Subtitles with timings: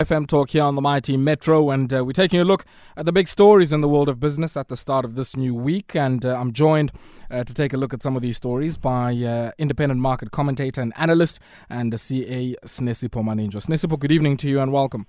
[0.00, 2.64] FM Talk here on the Mighty Metro, and uh, we're taking a look
[2.96, 5.54] at the big stories in the world of business at the start of this new
[5.54, 5.94] week.
[5.94, 6.90] And uh, I'm joined
[7.30, 10.80] uh, to take a look at some of these stories by uh, independent market commentator
[10.80, 13.60] and analyst and CA Sinesipho Maninjwa.
[13.60, 15.06] Sinesipho, good evening to you and welcome.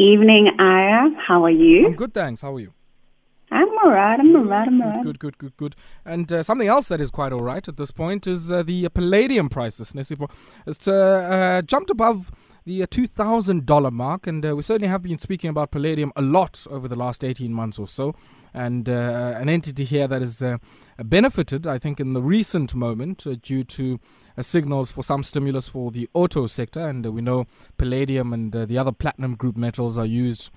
[0.00, 1.10] Evening, Aya.
[1.24, 1.86] How are you?
[1.86, 2.40] I'm good, thanks.
[2.40, 2.72] How are you?
[3.52, 4.18] I'm alright.
[4.18, 4.66] I'm alright.
[4.66, 5.04] I'm alright.
[5.04, 5.76] Good, good, good, good.
[6.04, 9.48] And uh, something else that is quite alright at this point is uh, the palladium
[9.48, 9.92] prices.
[9.92, 10.28] Sinesipho,
[10.66, 12.32] it's uh, jumped above
[12.64, 16.66] the uh, $2,000 mark, and uh, we certainly have been speaking about palladium a lot
[16.70, 18.14] over the last 18 months or so.
[18.52, 20.58] And uh, an entity here that has uh,
[20.98, 24.00] benefited, I think, in the recent moment uh, due to
[24.36, 26.80] uh, signals for some stimulus for the auto sector.
[26.80, 27.46] And we know
[27.78, 30.50] palladium and the other platinum group metals are used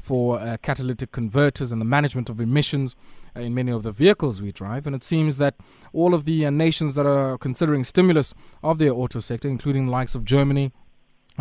[0.00, 2.94] for catalytic converters and the management of emissions
[3.34, 4.86] in many of the vehicles we drive.
[4.86, 5.56] And it seems that
[5.92, 8.32] all of the nations that are considering stimulus
[8.62, 10.70] of their auto sector, including the likes of Germany,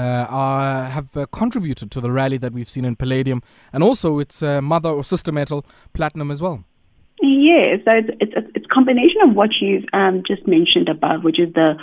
[0.02, 3.41] are, have uh, contributed to the rally that we've seen in palladium
[3.73, 6.63] and also its uh, mother or sister metal, platinum, as well.
[7.21, 11.37] Yeah, so it's, it's, it's a combination of what you've um, just mentioned above, which
[11.37, 11.76] is the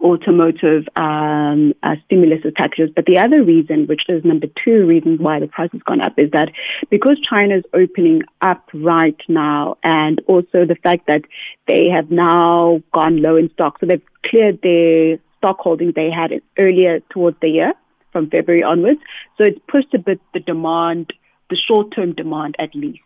[0.00, 2.42] automotive um, uh, stimulus.
[2.44, 6.14] But the other reason, which is number two reason why the price has gone up,
[6.18, 6.50] is that
[6.90, 11.22] because China is opening up right now, and also the fact that
[11.66, 16.32] they have now gone low in stock, so they've cleared their stock holdings they had
[16.58, 17.74] earlier towards the year
[18.12, 19.00] from February onwards.
[19.36, 21.12] So it's pushed a bit the demand,
[21.50, 23.00] the short term demand at least.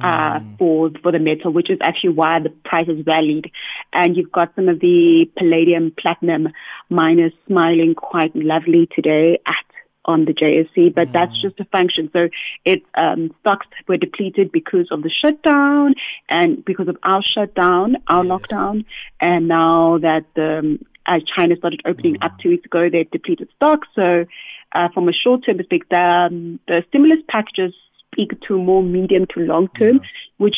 [0.00, 0.58] Uh, mm.
[0.58, 3.48] for for the metal, which is actually why the price has rallied,
[3.92, 6.48] and you've got some of the palladium, platinum
[6.90, 9.64] miners smiling quite lovely today at
[10.04, 11.12] on the JSE, but mm.
[11.12, 12.10] that's just a function.
[12.12, 12.28] So
[12.64, 15.94] it um, stocks were depleted because of the shutdown
[16.28, 18.32] and because of our shutdown, our yes.
[18.32, 18.84] lockdown,
[19.20, 23.88] and now that the as China started opening up two weeks ago, they've depleted stocks.
[23.94, 24.24] So,
[24.72, 27.74] uh, from a short term perspective, um, the stimulus packages
[28.12, 30.08] speak to more medium to long term, yeah.
[30.38, 30.56] which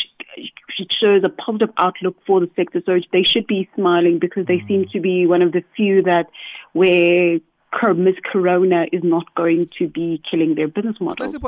[0.99, 2.81] shows a positive outlook for the sector.
[2.85, 4.67] So they should be smiling because they mm.
[4.67, 6.27] seem to be one of the few that
[6.73, 7.39] where
[7.95, 11.29] Miss Corona is not going to be killing their business model.
[11.29, 11.39] So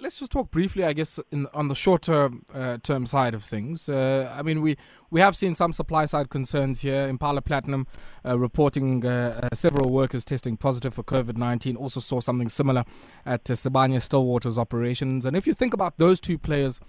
[0.00, 3.44] let's just talk briefly, I guess, in, on the short term uh, term side of
[3.44, 3.88] things.
[3.88, 4.76] Uh, I mean, we
[5.10, 7.06] we have seen some supply side concerns here.
[7.06, 7.86] Impala Platinum
[8.24, 11.76] uh, reporting uh, uh, several workers testing positive for COVID nineteen.
[11.76, 12.84] Also saw something similar
[13.24, 15.26] at uh, Sibanye Stillwater's operations.
[15.26, 16.80] And if you think about those two players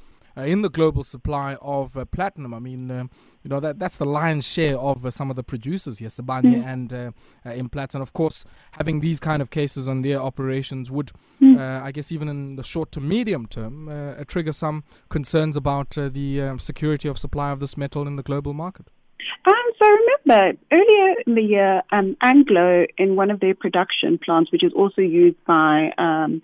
[0.43, 2.53] in the global supply of uh, platinum.
[2.53, 3.05] I mean, uh,
[3.43, 6.63] you know that that's the lion's share of uh, some of the producers here, Sibanye
[6.63, 6.65] mm.
[6.65, 7.11] and uh,
[7.45, 11.11] uh, Implats, and of course, having these kind of cases on their operations would,
[11.41, 11.57] mm.
[11.59, 13.89] I guess, even in the short to medium term,
[14.27, 18.53] trigger some concerns about the um, security of supply of this metal in the global
[18.53, 18.87] market.
[19.45, 19.97] Um, so I
[20.27, 24.73] remember earlier in the year, um, Anglo in one of their production plants, which is
[24.73, 26.41] also used by um,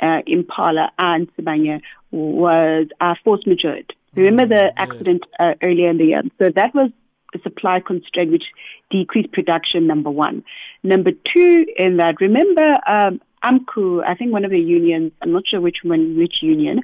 [0.00, 3.82] uh, Impala and Sibanye was uh, force majeure.
[4.14, 6.22] Remember the mm, accident uh, earlier in the year?
[6.38, 6.90] So that was
[7.34, 8.44] a supply constraint which
[8.90, 10.44] decreased production, number one.
[10.82, 15.42] Number two, in that, remember um, AMCU, I think one of the unions, I'm not
[15.46, 16.80] sure which one, which union,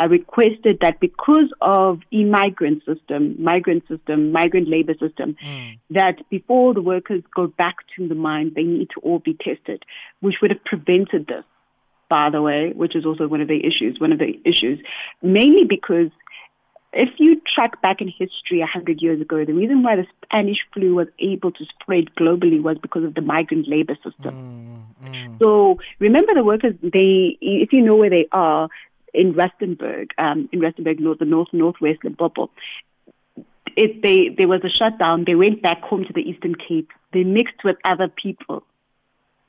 [0.00, 5.78] uh, requested that because of e-migrant system, migrant system, migrant labor system, mm.
[5.90, 9.84] that before the workers go back to the mine, they need to all be tested,
[10.20, 11.44] which would have prevented this
[12.12, 14.78] by the way, which is also one of the issues, one of the issues,
[15.22, 16.10] mainly because
[16.92, 20.94] if you track back in history 100 years ago, the reason why the Spanish flu
[20.94, 24.84] was able to spread globally was because of the migrant labor system.
[25.02, 25.38] Mm, mm.
[25.38, 28.68] So remember the workers, they, if you know where they are,
[29.14, 32.50] in Rustenburg, um, in Rustenburg, north, the north, northwest Limpopo,
[33.74, 35.24] it, they, there was a shutdown.
[35.26, 36.90] They went back home to the Eastern Cape.
[37.14, 38.64] They mixed with other people.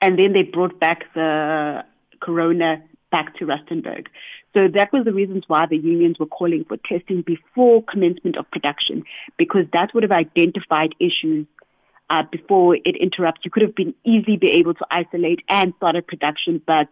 [0.01, 1.85] And then they brought back the
[2.25, 2.69] corona
[3.11, 4.07] back to Rustenburg.
[4.53, 8.49] So that was the reasons why the unions were calling for testing before commencement of
[8.55, 9.03] production,
[9.37, 11.45] because that would have identified issues
[12.09, 13.41] uh, before it interrupts.
[13.43, 16.87] You could have been easily be able to isolate and start a production, but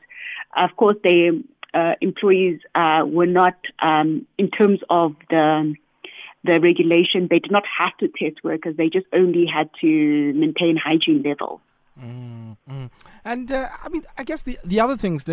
[0.56, 1.44] of course, the
[1.74, 5.76] uh, employees uh, were not, um, in terms of the
[6.44, 8.76] the regulation, they did not have to test workers.
[8.76, 11.62] They just only had to maintain hygiene levels.
[12.00, 12.90] Mm.
[13.26, 15.26] And uh, I mean, I guess the the other things,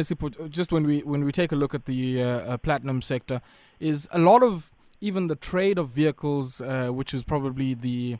[0.50, 3.40] just when we when we take a look at the uh, uh, platinum sector,
[3.78, 8.16] is a lot of even the trade of vehicles, uh, which is probably the,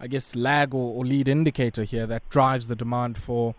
[0.00, 3.54] I guess, lag or, or lead indicator here that drives the demand for.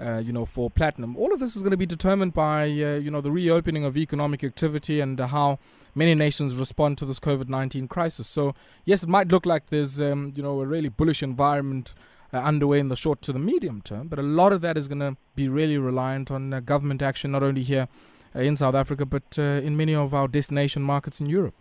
[0.00, 2.94] Uh, you know, for platinum, all of this is going to be determined by, uh,
[3.02, 5.58] you know, the reopening of economic activity and how
[5.92, 8.28] many nations respond to this COVID nineteen crisis.
[8.28, 11.94] So, yes, it might look like there's, um, you know, a really bullish environment
[12.32, 14.08] uh, underway in the short to the medium term.
[14.08, 17.30] But a lot of that is going to be really reliant on uh, government action,
[17.30, 17.88] not only here
[18.34, 21.54] uh, in South Africa, but uh, in many of our destination markets in Europe.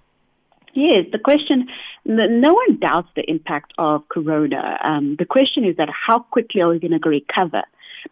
[0.73, 1.67] Yes, the question,
[2.05, 4.77] no one doubts the impact of corona.
[4.83, 7.63] Um, the question is that how quickly are we going to recover?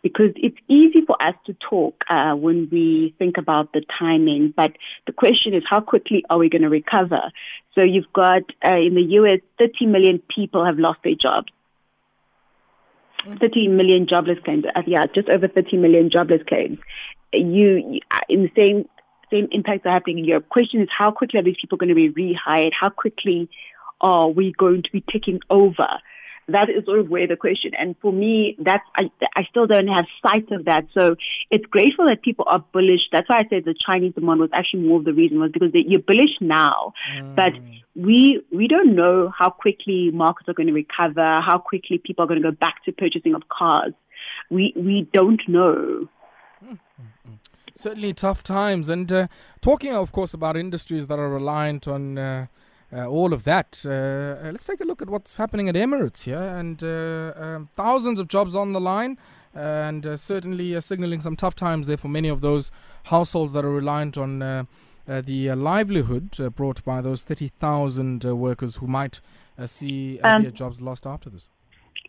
[0.02, 4.72] Because it's easy for us to talk uh, when we think about the timing, but
[5.06, 7.22] the question is how quickly are we going to recover?
[7.78, 11.52] So you've got uh, in the US, 30 million people have lost their jobs.
[13.42, 14.66] 30 million jobless claims.
[14.76, 16.78] Uh, yeah, just over 30 million jobless claims.
[17.34, 18.88] You, uh, in the same
[19.32, 20.50] same impacts are happening in Europe.
[20.50, 22.72] Question is, how quickly are these people going to be rehired?
[22.80, 23.50] How quickly
[24.00, 25.88] are we going to be taking over?
[26.48, 27.72] That is sort of where the question.
[27.78, 30.86] And for me, that's I, I still don't have sight of that.
[30.94, 31.16] So
[31.50, 33.02] it's grateful that people are bullish.
[33.12, 35.72] That's why I said the Chinese demand was actually more of the reason was because
[35.72, 37.36] they, you're bullish now, mm.
[37.36, 37.54] but
[37.96, 42.28] we we don't know how quickly markets are going to recover, how quickly people are
[42.28, 43.94] going to go back to purchasing of cars.
[44.52, 46.08] We we don't know.
[46.64, 47.34] Mm-hmm.
[47.76, 48.90] Certainly tough times.
[48.90, 49.28] And uh,
[49.62, 52.48] talking, of course, about industries that are reliant on uh,
[52.96, 56.24] uh, all of that, uh, uh, let's take a look at what's happening at Emirates
[56.24, 56.42] here.
[56.42, 59.18] And uh, um, thousands of jobs on the line.
[59.54, 62.72] And certainly signaling some tough times there for many of those
[63.06, 69.22] households that are reliant on the livelihood brought by those 30,000 workers who might
[69.66, 71.48] see um, their jobs lost after this.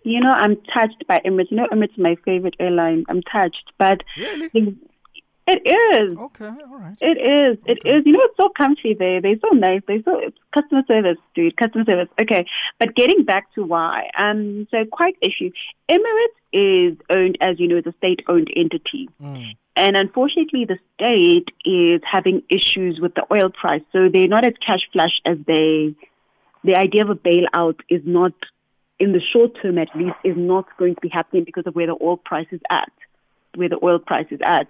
[0.03, 1.53] You know, I'm touched by Emirates.
[1.53, 3.05] You know, Emirates is my favorite airline.
[3.09, 4.77] I'm touched, but really?
[5.48, 6.19] It is.
[6.19, 6.96] Okay, all right.
[7.00, 7.58] It is.
[7.62, 7.72] Okay.
[7.72, 8.02] It is.
[8.04, 9.20] You know, it's so comfy there.
[9.20, 9.81] They're so nice.
[9.87, 11.56] They're so it's customer service, dude.
[11.56, 12.08] Customer service.
[12.20, 12.44] Okay,
[12.81, 14.10] but getting back to why.
[14.19, 15.52] Um, so quite issue.
[15.88, 19.56] Emirates is owned, as you know, it's a state-owned entity, mm.
[19.76, 23.82] and unfortunately, the state is having issues with the oil price.
[23.92, 25.94] So they're not as cash flush as they.
[26.64, 28.32] The idea of a bailout is not,
[28.99, 31.87] in the short term at least, is not going to be happening because of where
[31.87, 32.90] the oil price is at.
[33.54, 34.66] Where the oil price is at.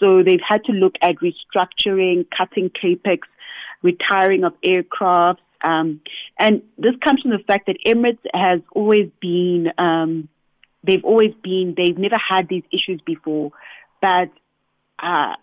[0.00, 3.20] So they've had to look at restructuring, cutting capex,
[3.82, 5.40] retiring of aircraft.
[5.62, 6.00] Um,
[6.38, 10.28] and this comes from the fact that Emirates has always been, um,
[10.82, 13.52] they've always been, they've never had these issues before.
[14.00, 14.30] But
[14.98, 15.34] uh,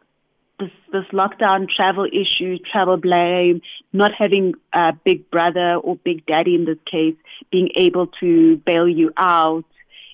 [0.59, 3.61] this, this lockdown, travel issues, travel blame,
[3.93, 7.15] not having a big brother or big daddy in this case,
[7.51, 9.65] being able to bail you out,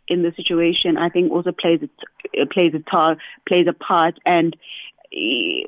[0.07, 3.17] in the situation, I think also plays a, plays a
[3.47, 4.19] plays a part.
[4.25, 4.55] And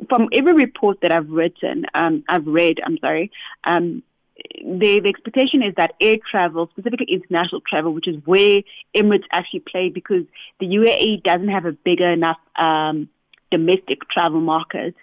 [0.10, 3.32] from every report that I've written, um, I've read, I'm sorry,
[3.64, 4.04] um,
[4.36, 8.62] the, the expectation is that air travel, specifically international travel, which is where
[8.96, 10.24] Emirates actually play, because
[10.60, 13.10] the UAE doesn't have a bigger enough um,
[13.52, 14.96] domestic travel market,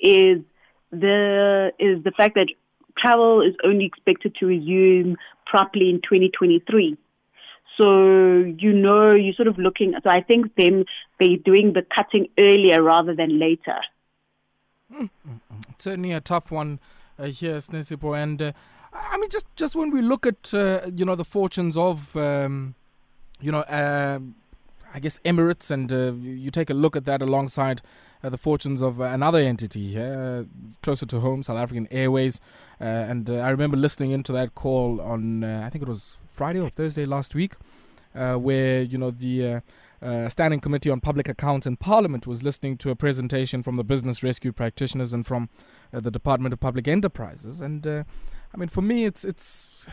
[0.00, 0.38] is
[0.90, 2.48] the is the fact that
[2.98, 5.16] travel is only expected to resume
[5.46, 6.96] properly in 2023.
[7.80, 9.94] So you know, you're sort of looking.
[10.02, 10.84] So I think them
[11.18, 13.80] they're doing the cutting earlier rather than later.
[14.92, 15.36] Mm-hmm.
[15.78, 16.80] Certainly a tough one
[17.18, 18.20] uh, here, Sinesipho.
[18.20, 18.52] And uh,
[18.92, 22.74] I mean, just just when we look at uh, you know the fortunes of um,
[23.40, 24.34] you know um,
[24.92, 28.82] I guess Emirates, and uh, you take a look at that alongside uh, the fortunes
[28.82, 30.46] of uh, another entity here,
[30.82, 32.40] closer to home, South African Airways.
[32.78, 37.06] and I remember listening into that call on, I think it was Friday or Thursday
[37.06, 37.54] last week,
[38.12, 39.62] where, you know, the
[40.02, 43.84] uh, Standing Committee on Public Accounts in Parliament was listening to a presentation from the
[43.84, 45.50] business rescue practitioners and from
[45.92, 47.60] uh, the Department of Public Enterprises.
[47.60, 48.04] And uh,
[48.54, 49.86] I mean, for me, it's it's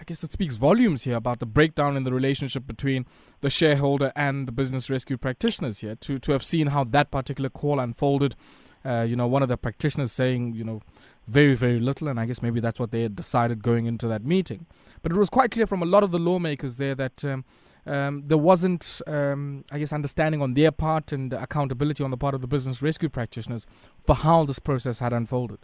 [0.00, 3.04] I guess it speaks volumes here about the breakdown in the relationship between
[3.42, 5.94] the shareholder and the business rescue practitioners here.
[5.96, 8.34] To to have seen how that particular call unfolded,
[8.82, 10.80] uh, you know, one of the practitioners saying, you know,
[11.28, 14.24] very very little, and I guess maybe that's what they had decided going into that
[14.24, 14.64] meeting.
[15.02, 17.24] But it was quite clear from a lot of the lawmakers there that.
[17.24, 17.44] Um,
[17.86, 22.34] um, there wasn't, um, I guess, understanding on their part and accountability on the part
[22.34, 23.66] of the business rescue practitioners
[24.02, 25.60] for how this process had unfolded.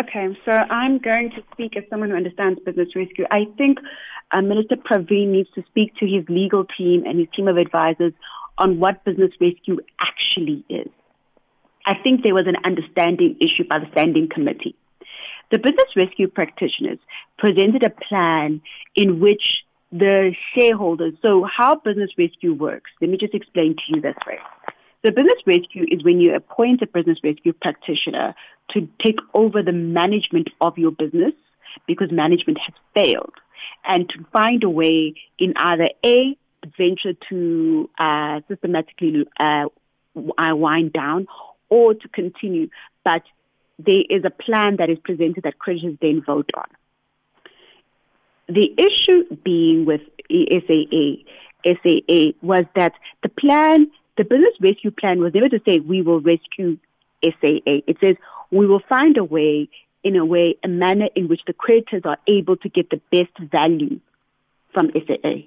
[0.00, 3.26] Okay, so I'm going to speak as someone who understands business rescue.
[3.32, 3.78] I think
[4.30, 8.12] uh, Minister Pravin needs to speak to his legal team and his team of advisors
[8.58, 10.86] on what business rescue actually is.
[11.84, 14.76] I think there was an understanding issue by the standing committee.
[15.50, 16.98] The business rescue practitioners
[17.36, 18.60] presented a plan
[18.94, 24.00] in which the shareholders, so how business rescue works, let me just explain to you
[24.00, 24.38] this way.
[25.08, 28.34] The business rescue is when you appoint a business rescue practitioner
[28.72, 31.32] to take over the management of your business
[31.86, 33.32] because management has failed
[33.86, 36.36] and to find a way in either A,
[36.76, 39.68] venture to uh, systematically uh,
[40.14, 41.26] wind down
[41.70, 42.68] or to continue.
[43.02, 43.22] But
[43.78, 46.66] there is a plan that is presented that creditors then vote on.
[48.46, 51.24] The issue being with SAA,
[51.64, 56.20] SAA was that the plan, the business rescue plan was never to say we will
[56.20, 56.76] rescue
[57.24, 57.80] SAA.
[57.86, 58.16] It says
[58.50, 59.68] we will find a way,
[60.04, 63.32] in a way, a manner in which the creditors are able to get the best
[63.50, 64.00] value
[64.74, 65.46] from SAA.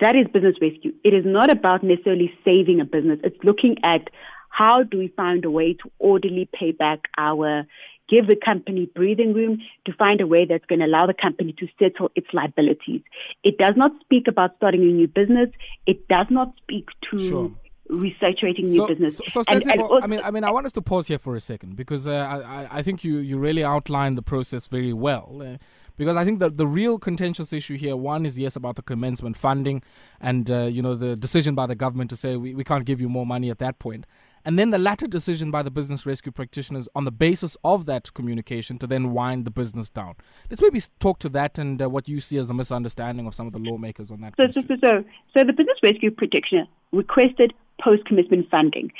[0.00, 0.92] That is business rescue.
[1.02, 3.20] It is not about necessarily saving a business.
[3.24, 4.08] It's looking at
[4.48, 7.66] how do we find a way to orderly pay back our
[8.08, 11.54] give the company breathing room to find a way that's going to allow the company
[11.58, 13.02] to settle its liabilities.
[13.42, 15.50] It does not speak about starting a new business.
[15.86, 17.50] It does not speak to sure.
[17.90, 19.16] restructuring new so, business.
[19.28, 21.18] So, so and, and also, I mean, I mean, I want us to pause here
[21.18, 24.92] for a second because uh, I, I think you, you really outlined the process very
[24.92, 25.42] well.
[25.42, 25.56] Uh,
[25.96, 29.36] because I think that the real contentious issue here, one is yes about the commencement
[29.36, 29.82] funding,
[30.20, 33.00] and uh, you know the decision by the government to say we, we can't give
[33.00, 34.06] you more money at that point,
[34.44, 38.12] and then the latter decision by the business rescue practitioners on the basis of that
[38.12, 40.14] communication to then wind the business down.
[40.50, 43.46] Let's maybe talk to that and uh, what you see as the misunderstanding of some
[43.46, 44.34] of the lawmakers on that.
[44.36, 45.04] So, so, so, so,
[45.36, 48.92] so the business rescue practitioner requested post commitment funding.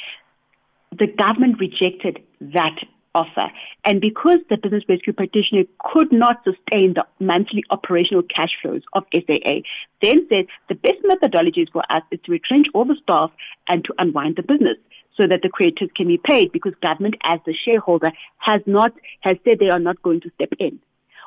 [0.99, 2.77] The government rejected that
[3.15, 3.49] offer.
[3.85, 9.05] And because the business rescue practitioner could not sustain the monthly operational cash flows of
[9.15, 9.61] SAA,
[10.03, 13.31] then said the best methodologies for us is to retrench all the staff
[13.69, 14.77] and to unwind the business
[15.17, 19.37] so that the creators can be paid because government as the shareholder has not has
[19.45, 20.81] said they are not going to step in.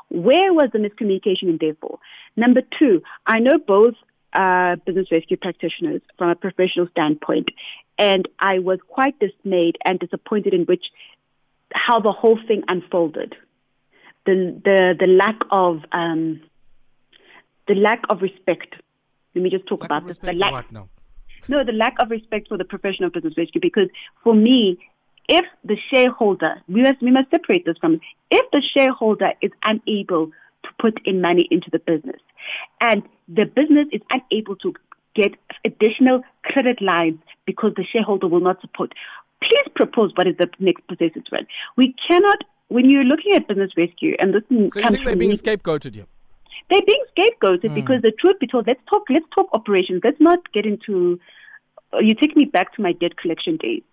[0.10, 2.00] Where was the miscommunication and therefore?
[2.36, 3.96] Number two, I know both
[4.34, 7.50] uh, business rescue practitioners from a professional standpoint,
[7.98, 10.84] and I was quite dismayed and disappointed in which
[11.74, 13.36] how the whole thing unfolded.
[14.26, 16.42] The the the lack of um,
[17.68, 18.76] the lack of respect.
[19.36, 20.18] Let me just talk lack about this.
[20.18, 20.88] The lack, what?
[21.48, 23.62] No, the lack of respect for the profession of business rescue.
[23.62, 23.90] Because
[24.24, 24.78] for me,
[25.30, 28.00] if the shareholder, we must, we must separate this from,
[28.32, 32.22] if the shareholder is unable to put in money into the business
[32.82, 34.74] and the business is unable to
[35.16, 35.34] get
[35.66, 38.94] additional credit lines because the shareholder will not support,
[39.42, 41.48] please propose what is the next process to run.
[41.76, 42.38] We cannot,
[42.70, 46.06] when you're looking at business rescue, and this so you think they're being scapegoated here?
[46.70, 47.76] They're being scapegoated mm.
[47.76, 49.04] because the truth be told, let's talk.
[49.10, 50.02] Let's talk operations.
[50.04, 51.20] Let's not get into.
[52.00, 53.84] You take me back to my debt collection days.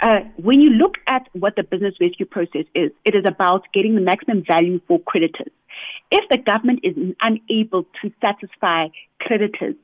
[0.00, 3.94] Uh, when you look at what the business rescue process is, it is about getting
[3.94, 5.52] the maximum value for creditors.
[6.10, 8.88] If the government is unable to satisfy
[9.20, 9.74] creditors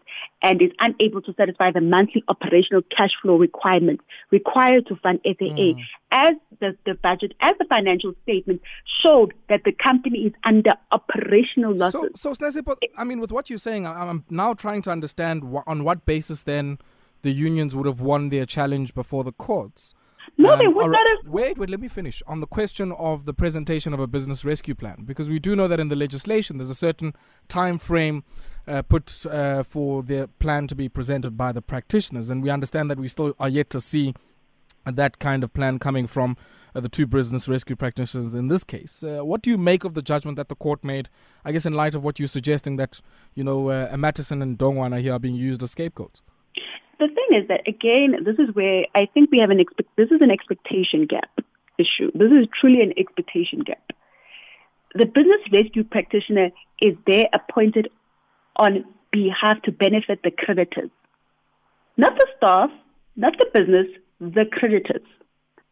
[0.43, 5.75] and is unable to satisfy the monthly operational cash flow requirements required to fund SAA,
[5.75, 5.81] mm.
[6.11, 8.61] as the, the budget, as the financial statement
[9.03, 12.11] showed that the company is under operational losses.
[12.15, 16.05] So, so I mean, with what you're saying, I'm now trying to understand on what
[16.05, 16.79] basis then
[17.23, 19.95] the unions would have won their challenge before the courts.
[20.39, 21.29] No, um, they would not have.
[21.29, 22.23] Wait, wait, let me finish.
[22.27, 25.69] On the question of the presentation of a business rescue plan, because we do know
[25.69, 27.15] that in the legislation there's a certain
[27.49, 28.25] time frame
[28.67, 32.91] uh, put uh, for the plan to be presented by the practitioners, and we understand
[32.91, 34.15] that we still are yet to see
[34.85, 36.37] that kind of plan coming from
[36.75, 39.05] uh, the two business rescue practitioners in this case.
[39.05, 41.09] Uh, what do you make of the judgment that the court made?
[41.45, 43.01] I guess in light of what you're suggesting that
[43.35, 46.23] you know uh, Matuson and Dongwana here are being used as scapegoats
[46.99, 49.89] the thing is that again, this is where I think we have an expect.
[49.97, 51.31] This is an expectation gap
[51.79, 52.11] issue.
[52.15, 53.93] This is truly an expectation gap.
[54.95, 57.89] The business rescue practitioner is there appointed
[58.57, 60.91] on behalf to benefit the creditors,
[61.97, 62.71] not the staff,
[63.17, 63.87] not the business,
[64.21, 65.07] the creditors.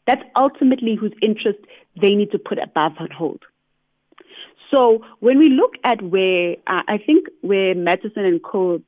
[0.06, 1.58] That's ultimately whose interest
[2.00, 3.42] they need to put above on hold.
[4.70, 8.80] So when we look at where uh, I think where Matuson and Co.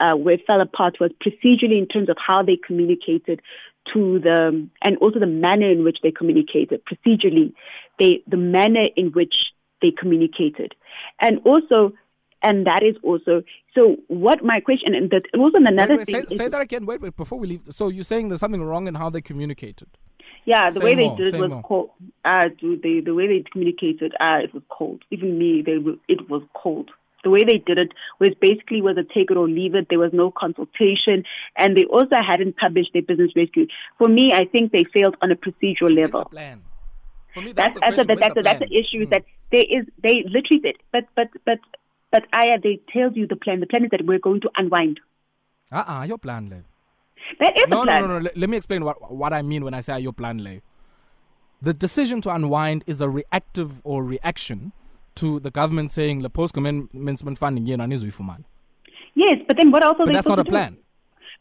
[0.00, 3.40] Uh, where fell apart was procedurally in terms of how they communicated
[3.92, 7.52] to the and also the manner in which they communicated procedurally,
[7.98, 10.74] they the manner in which they communicated,
[11.20, 11.92] and also
[12.42, 13.42] and that is also
[13.74, 13.96] so.
[14.08, 16.26] What my question and that also another wait, wait, thing.
[16.28, 16.86] Say, say that again.
[16.86, 17.16] Wait, wait.
[17.16, 19.88] Before we leave, so you're saying there's something wrong in how they communicated?
[20.44, 21.62] Yeah, the way they did it was more.
[21.62, 21.90] cold.
[22.24, 25.02] Uh, the the way they communicated, uh, it was cold.
[25.10, 26.90] Even me, they it was cold.
[27.22, 29.86] The way they did it was basically was a take it or leave it.
[29.88, 31.24] There was no consultation,
[31.56, 33.66] and they also hadn't published their business rescue.
[33.96, 36.30] For me, I think they failed on a procedural level.
[37.32, 39.06] For me, that's that's, the, that's, the, that's the issue.
[39.06, 39.10] Mm.
[39.10, 41.58] That there is they literally did, but but but
[42.12, 43.60] but Aya, they tell you the plan.
[43.60, 45.00] The plan is that we're going to unwind.
[45.72, 46.64] Ah, uh-uh, your plan, Lev.
[47.40, 48.02] That is no, plan.
[48.02, 48.30] No, no, no.
[48.34, 50.62] Let me explain what, what I mean when I say your plan lay.
[51.62, 54.72] The decision to unwind is a reactive or reaction
[55.16, 58.44] to the government saying the post commencement funding yena nizuyifumana.
[59.14, 60.50] Yes, but then what else are but they that's not a do?
[60.50, 60.76] plan.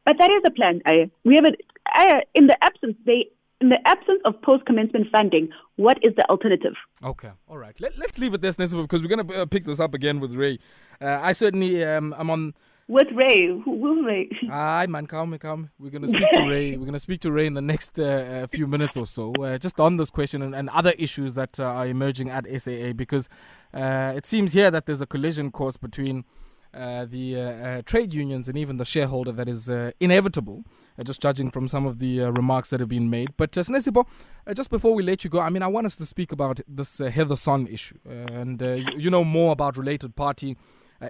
[0.06, 0.82] But that is a plan.
[0.86, 1.54] I, we have a,
[1.88, 3.30] I, in the absence they
[3.62, 6.74] in the absence of post commencement funding, what is the alternative?
[7.02, 7.80] Okay, all right.
[7.80, 10.20] Let, us leave it there, Sinesipho, because we're going to uh, pick this up again
[10.20, 10.60] with Ray.
[11.02, 12.54] Uh, I certainly um, am on.
[12.88, 14.30] With Ray, who, who Ray?
[14.52, 15.70] Aye, man, calm, calm.
[15.80, 16.72] We're going to speak to Ray.
[16.78, 19.58] We're going to speak to Ray in the next uh, few minutes or so, uh,
[19.58, 23.30] just on this question and, and other issues that uh, are emerging at SAA, because
[23.74, 26.26] uh, it seems here that there's a collision course between
[26.74, 30.64] uh, the uh, uh, trade unions and even the shareholder that is uh, inevitable,
[31.04, 33.30] just judging from some of the remarks that have been made.
[33.38, 34.08] But uh, Sinesipho,
[34.56, 36.98] just before we let you go, I mean, I want us to speak about this
[36.98, 38.00] Heather Sonn issue.
[38.06, 40.58] and you, you, know more about related party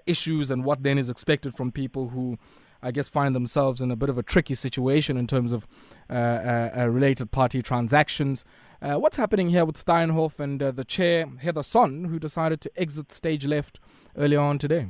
[0.05, 2.37] issues and what then is expected from people who.
[2.85, 5.65] I guess find themselves in a bit of a tricky situation in terms of
[6.09, 8.43] related party transactions.
[8.81, 13.45] what's happening here with Steinhoff and the chair, Heather Sonn, who decided to exit stage
[13.45, 13.79] left
[14.17, 14.87] earlier on today?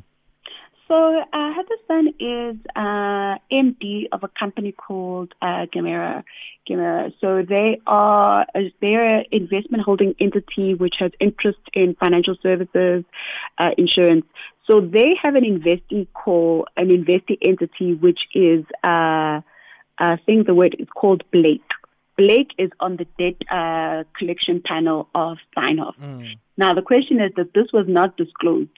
[0.88, 1.54] So uh,
[1.90, 6.24] Sonn is uh, MD of a company called uh, Gamera.
[6.70, 7.12] Gamera.
[7.20, 8.46] So they are
[8.82, 13.04] they're an investment holding entity which has interest in financial services,
[13.58, 14.26] uh, insurance.
[14.70, 19.42] So they have an investee call, an investee entity which is uh,
[20.00, 21.62] I think the word is called Blake.
[22.18, 25.98] Blake is on the debt uh, collection panel of Steinhoff.
[26.00, 26.38] Mm.
[26.58, 28.70] Now the question is that this was not disclosed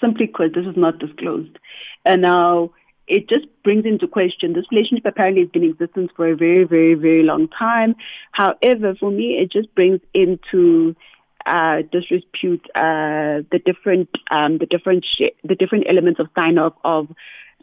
[0.00, 1.58] simply because this is not disclosed.
[2.04, 2.70] And now
[3.06, 6.64] it just brings into question this relationship apparently has been in existence for a very,
[6.64, 7.94] very, very long time.
[8.32, 10.96] However, for me, it just brings into
[11.46, 16.74] uh, disrepute uh, the different um, the different sh- the different elements of sign off
[16.84, 17.08] of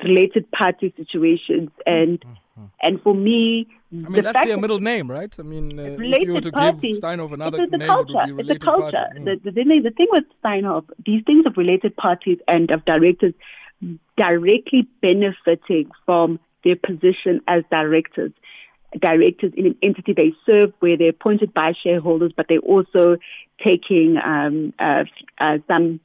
[0.03, 2.63] related party situations and mm-hmm.
[2.81, 6.33] and for me I mean that's their middle name right I mean uh, if you
[6.33, 8.11] were to party, give Steinhoff another it's name culture.
[8.11, 9.19] it would be related it's a culture party.
[9.19, 9.25] Mm.
[9.25, 13.33] The, the, thing, the thing with Steinhoff these things of related parties and of directors
[14.17, 18.31] directly benefiting from their position as directors
[18.97, 23.17] directors in an entity they serve where they're appointed by shareholders but they're also
[23.63, 25.03] taking um, uh,
[25.39, 25.99] uh, some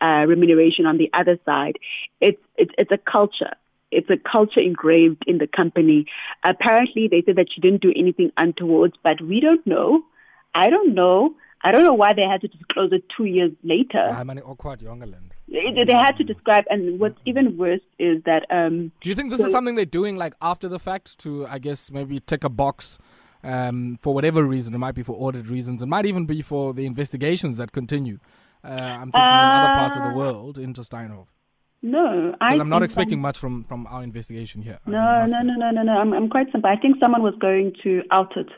[0.00, 1.78] uh, remuneration on the other side.
[2.20, 3.52] It's, it's, it's a culture.
[3.90, 6.06] It's a culture engraved in the company.
[6.44, 10.02] Apparently, they said that she didn't do anything untoward, but we don't know.
[10.54, 11.34] I don't know.
[11.62, 14.02] I don't know why they had to disclose it two years later.
[15.48, 15.86] I'm an awkward Jongerland.
[15.86, 18.46] They had to describe, and what's even worse is that.
[18.50, 21.46] Um, Do you think this so, is something they're doing like after the fact to,
[21.46, 22.98] I guess, maybe tick a box
[23.42, 24.74] um, for whatever reason?
[24.74, 25.82] It might be for audit reasons.
[25.82, 28.18] It might even be for the investigations that continue.
[28.64, 31.28] Uh, I'm thinking uh, in other parts of the uh, world into Steinhoff.
[31.82, 32.54] No, I.
[32.54, 34.80] am not expecting much from from our investigation here.
[34.86, 35.92] No, I no, no, no, no, no.
[35.92, 36.68] I'm I'm quite simple.
[36.68, 38.48] I think someone was going to out it.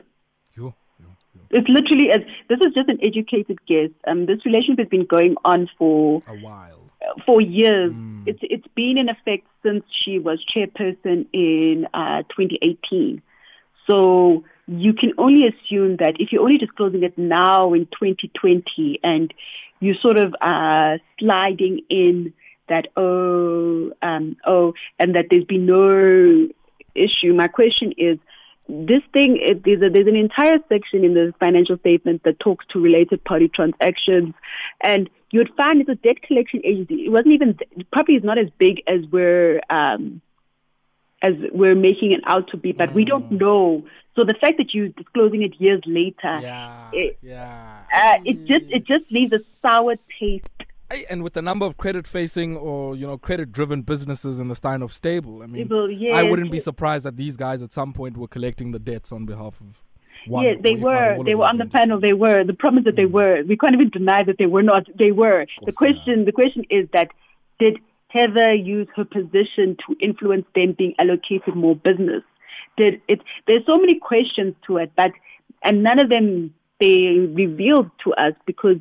[0.55, 0.75] You.
[1.51, 3.91] It's literally as this is just an educated guess.
[4.07, 6.78] Um, this relationship has been going on for a while,
[7.27, 7.93] for years.
[7.93, 8.27] Mm.
[8.27, 13.23] It's it's been in effect since she was chairperson in uh, 2018.
[13.89, 19.33] So you can only assume that if you're only disclosing it now in 2020 and
[19.81, 22.35] you sort of uh, sliding in
[22.69, 26.49] that oh um, oh and that there's been no
[26.95, 27.33] issue.
[27.35, 28.19] My question is
[28.69, 32.81] this thing there's, a, there's an entire section in the financial statement that talks to
[32.81, 34.35] related party transactions
[34.83, 37.59] and you would find it's a debt collection agency it wasn't even
[37.93, 40.21] probably is not as big as we're um,
[41.23, 42.95] as we're making it out to be but mm.
[42.95, 43.41] we don't mm.
[43.41, 43.85] know
[44.19, 48.65] so the fact that you're disclosing it years later, yeah, it, yeah, uh, it just
[48.69, 50.45] it just leaves a sour taste.
[51.11, 55.43] And with the number of credit-facing or you know credit-driven businesses in the Steinhoff stable,
[55.43, 56.15] I mean, yes.
[56.15, 59.27] I wouldn't be surprised that these guys at some point were collecting the debts on
[59.27, 59.83] behalf of.
[60.27, 61.23] One yeah, they were.
[61.25, 61.81] They were on the entities.
[61.81, 62.01] panel.
[62.01, 62.43] They were.
[62.45, 62.97] The problem is that mm.
[62.97, 63.43] they were.
[63.47, 64.87] We can't even deny that they were not.
[64.99, 65.47] They were.
[65.65, 66.25] The question.
[66.25, 67.09] The question is that
[67.61, 72.23] did Heather use her position to influence them being allocated more business?
[72.79, 73.21] did it.
[73.47, 75.11] There's so many questions to it, but
[75.63, 78.77] and none of them they revealed to us because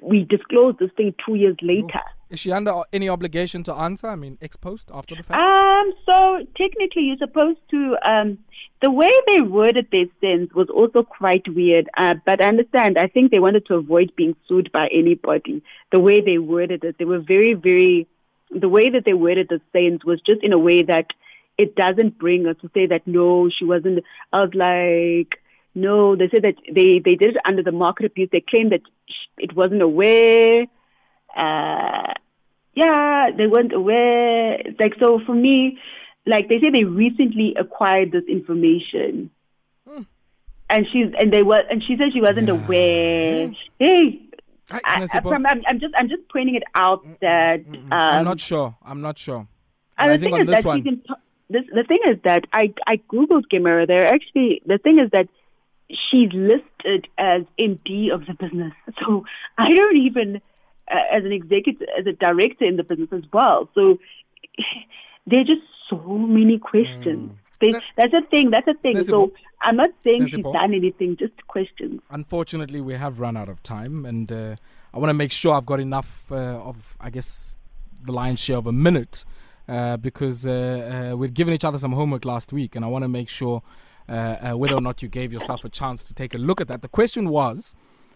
[0.00, 2.00] we disclosed this thing two years later.
[2.30, 4.06] Is she under any obligation to answer?
[4.06, 5.38] I mean, ex post after the fact.
[5.38, 5.92] Um.
[6.06, 7.96] So technically, you're supposed to.
[8.04, 8.38] Um.
[8.80, 11.88] The way they worded their sentence was also quite weird.
[11.96, 12.98] Uh, but I understand.
[12.98, 15.62] I think they wanted to avoid being sued by anybody.
[15.92, 18.08] The way they worded it, they were very, very.
[18.50, 21.08] The way that they worded the sentence was just in a way that
[21.58, 24.04] it doesn't bring us to say that no, she wasn't.
[24.32, 25.41] I was like,
[25.74, 26.16] no.
[26.16, 28.28] They said that they they did it under the market abuse.
[28.32, 28.82] They claimed that
[29.38, 30.66] it wasn't aware.
[31.36, 32.12] Uh,
[32.74, 34.58] yeah, they weren't aware.
[34.78, 35.78] Like so, for me,
[36.26, 39.30] like they say, they recently acquired this information.
[39.88, 40.02] Hmm.
[40.70, 42.54] And she's and they were and she said she wasn't yeah.
[42.54, 43.46] aware.
[43.48, 43.52] Hmm.
[43.78, 44.22] Hey,
[44.70, 48.76] I, am just I'm just pointing it out that um, I'm not sure.
[48.82, 49.46] I'm not sure.
[49.98, 50.82] And I think on this one,
[51.50, 53.86] this, the thing is that I I googled Gamera.
[53.86, 55.28] They're actually the thing is that
[55.92, 58.72] she's listed as MD of the business.
[59.04, 59.24] So
[59.58, 60.40] I don't even,
[60.90, 63.68] uh, as an executive, as a director in the business as well.
[63.74, 63.98] So
[65.26, 67.30] there are just so many questions.
[67.32, 67.36] Mm.
[67.60, 68.50] They, that's a thing.
[68.50, 69.02] That's a thing.
[69.04, 71.16] So I'm not saying she's done anything.
[71.16, 72.00] Just questions.
[72.10, 74.56] Unfortunately, we have run out of time, and uh,
[74.92, 77.56] I want to make sure I've got enough uh, of, I guess,
[78.04, 79.24] the lion's share of a minute,
[79.68, 83.04] uh, because uh, uh, we'd given each other some homework last week, and I want
[83.04, 83.62] to make sure
[84.08, 86.82] uh, whether or not you gave yourself a chance to take a look at that.
[86.82, 87.74] The question was.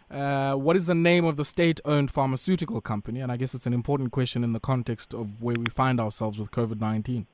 [0.09, 3.21] what is the name of the state owned pharmaceutical company?
[3.21, 6.39] And I guess it's an important question in the context of where we find ourselves
[6.39, 7.27] with COVID 19.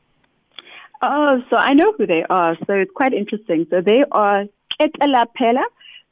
[1.02, 2.56] Oh, so I know who they are.
[2.66, 3.66] So it's quite interesting.
[3.70, 4.44] So they are
[4.80, 5.64] Ketlaphela.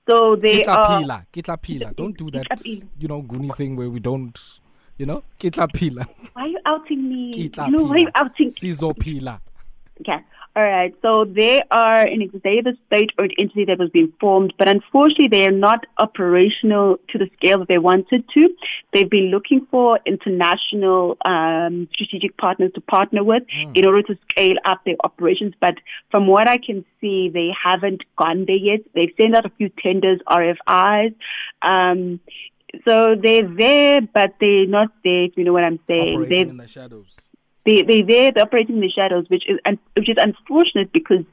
[0.08, 1.10] So they Kitlapila.
[1.10, 1.94] are Kitlapila.
[1.94, 4.36] Don't do that, you know, Goonie thing where we don't,
[4.98, 6.06] you know, Kitlapila.
[6.32, 7.32] Why are you outing me?
[7.32, 7.66] Kitlapila.
[7.66, 8.48] You know, why are you outing?
[8.48, 9.40] Sizopila.
[10.00, 10.18] Okay.
[10.56, 10.92] All right.
[11.00, 15.46] So they are in they the state-owned entity that was being formed, but unfortunately they
[15.46, 18.48] are not operational to the scale that they wanted to.
[18.92, 23.76] They've been looking for international um, strategic partners to partner with mm.
[23.76, 25.54] in order to scale up their operations.
[25.60, 25.74] But
[26.10, 28.80] from what I can see, they haven't gone there yet.
[28.92, 31.14] They've sent out a few tenders, RFIs.
[31.62, 32.18] Um,
[32.84, 35.24] so they're there, but they're not there.
[35.24, 36.14] If you know what I'm saying?
[36.14, 37.20] Operating they're in the shadows
[37.64, 39.58] they they there they're operating in the shadows, which is
[39.96, 41.24] which is unfortunate because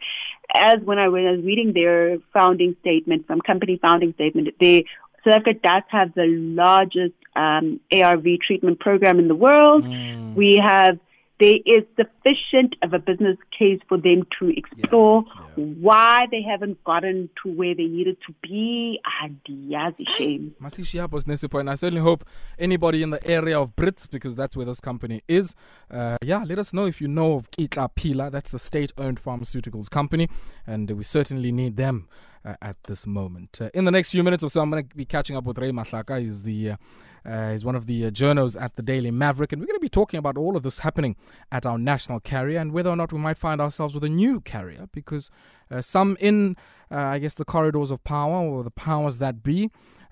[0.53, 4.85] as when I was reading their founding statement, some company founding statement, they
[5.23, 9.83] South Africa does have the largest um, ARV treatment program in the world.
[9.83, 10.35] Mm.
[10.35, 10.99] We have
[11.39, 15.63] there is sufficient of a business case for them to explore yeah, yeah.
[15.79, 18.99] why they haven't gotten to where they needed to be.
[19.21, 20.55] And yes, shame.
[20.59, 22.25] And I certainly hope
[22.57, 25.55] anybody in the area of Brits, because that's where this company is,
[25.91, 28.31] uh, yeah, let us know if you know of Kitla Pila.
[28.31, 30.29] That's the state owned pharmaceuticals company,
[30.65, 32.07] and we certainly need them
[32.61, 33.59] at this moment.
[33.61, 35.57] Uh, in the next few minutes or so, I'm going to be catching up with
[35.57, 36.19] Ray Mahlaka.
[36.19, 36.75] He's the uh,
[37.25, 39.81] uh, he's one of the uh, journos at the Daily Maverick, and we're going to
[39.81, 41.15] be talking about all of this happening
[41.51, 44.39] at our national carrier and whether or not we might find ourselves with a new
[44.39, 45.29] carrier because
[45.69, 46.55] uh, some in,
[46.89, 49.69] I guess, the corridors of power or the powers that be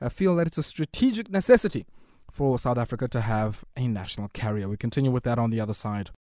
[0.10, 1.86] feel that it's a strategic necessity
[2.30, 4.68] for South Africa to have a national carrier.
[4.68, 6.10] We continue with that on the other side.